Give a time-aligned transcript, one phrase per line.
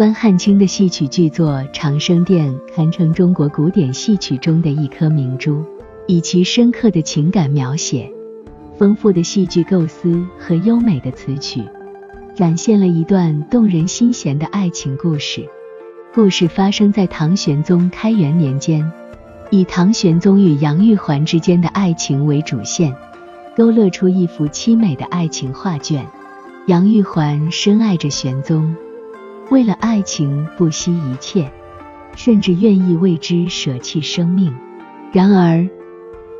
[0.00, 5.62] 关汉卿的戏曲剧作《长生殿》堪称中国古典戏曲中的一颗明珠，
[6.06, 8.10] 以其深刻的情感描写、
[8.78, 11.62] 丰富的戏剧构思和优美的词曲，
[12.34, 15.46] 展现了一段动人心弦的爱情故事。
[16.14, 18.90] 故事发生在唐玄宗开元年间，
[19.50, 22.96] 以唐玄宗与杨玉环之间的爱情为主线，
[23.54, 26.06] 勾勒出一幅凄美的爱情画卷。
[26.68, 28.74] 杨玉环深爱着玄宗。
[29.50, 31.50] 为了爱情不惜一切，
[32.14, 34.54] 甚至愿意为之舍弃生命。
[35.12, 35.68] 然而，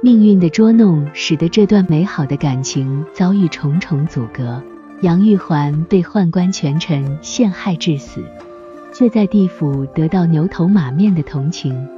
[0.00, 4.62] 命运的捉弄使得这段美好的感情遭遇重重阻隔。
[5.02, 8.22] 杨玉环被宦官权臣陷害致死，
[8.92, 11.88] 却在地府得到牛头马面的同情，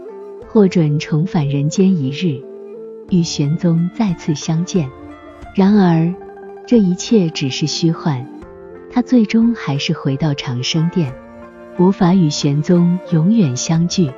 [0.48, 2.40] 获准重返人间一日，
[3.10, 4.88] 与玄宗再次相见。
[5.54, 6.14] 然而，
[6.66, 8.26] 这一切只是虚幻。
[8.92, 11.14] 他最终还是回到长生殿，
[11.78, 14.12] 无法与玄宗永远相聚。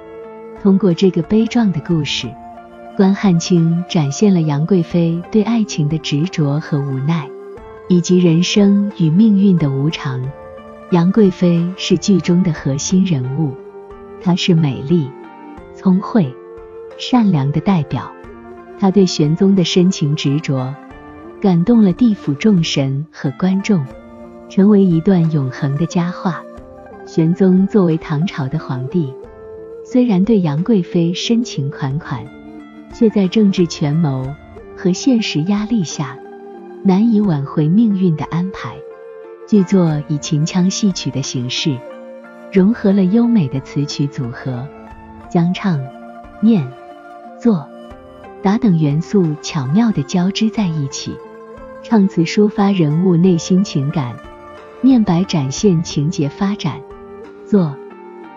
[0.60, 2.28] 通过这个悲壮的故事，
[2.96, 7.28] 关汉卿展现了杨贵妃对爱情的执着和无奈，
[7.88, 10.28] 以及人生与命运的无常。
[10.90, 13.54] 杨贵妃是剧中的核心人物，
[14.20, 15.08] 她是美丽、
[15.74, 16.34] 聪慧、
[16.98, 18.12] 善良的代表。
[18.80, 20.74] 她对玄宗的深情执着，
[21.40, 23.84] 感动了地府众神和观众。
[24.48, 26.42] 成为一段永恒的佳话。
[27.06, 29.12] 玄宗作为唐朝的皇帝，
[29.84, 32.24] 虽然对杨贵妃深情款款，
[32.94, 34.34] 却在政治权谋
[34.76, 36.16] 和现实压力下，
[36.82, 38.76] 难以挽回命运的安排。
[39.46, 41.78] 剧作以秦腔戏曲的形式，
[42.50, 44.66] 融合了优美的词曲组合，
[45.28, 45.78] 将唱、
[46.40, 46.66] 念、
[47.38, 47.68] 做、
[48.42, 51.14] 打等元素巧妙地交织在一起，
[51.82, 54.16] 唱词抒发人物内心情感。
[54.84, 56.78] 念白展现情节发展，
[57.46, 57.74] 做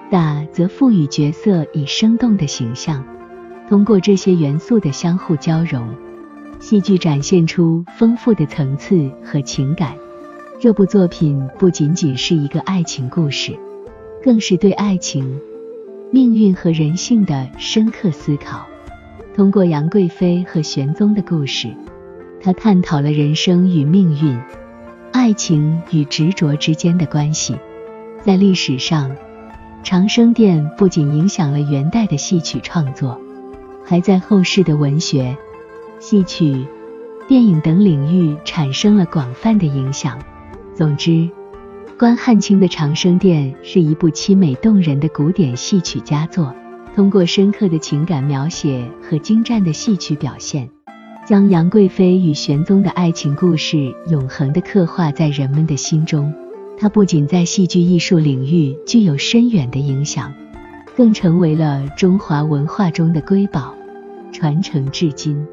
[0.10, 3.04] 打则赋予角色以生动的形象。
[3.68, 5.94] 通过这些元素的相互交融，
[6.62, 9.94] 戏剧展现出丰富的层次和情感。
[10.58, 13.54] 这部作品不仅仅是一个爱情故事，
[14.24, 15.42] 更是对爱情、
[16.12, 18.66] 命运和人性的深刻思考。
[19.36, 21.68] 通过杨贵妃和玄宗的故事，
[22.40, 24.40] 他探讨了人生与命运。
[25.12, 27.56] 爱情与执着之间的关系，
[28.24, 29.16] 在历史上，
[29.84, 33.20] 长生殿不仅影响了元代的戏曲创作，
[33.86, 35.36] 还在后世的文学、
[36.00, 36.66] 戏曲、
[37.28, 40.18] 电影等领域产生了广泛的影响。
[40.76, 41.30] 总之，
[41.98, 46.54] 关汉卿的《长生殿》是一部凄美动人的古典戏曲佳作，
[46.96, 50.70] 通过深刻的情感描写和精湛的戏曲表现。
[51.28, 56.34] 将杨贵妃与玄宗的爱情故事永恒地刻画在人们的心中。
[56.80, 60.34] 它不仅在戏剧艺术领域具有深远的影响，
[60.96, 63.76] 更成为了中华文化中的瑰宝，
[64.32, 65.46] 传承至今。